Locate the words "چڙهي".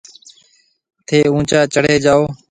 1.73-1.97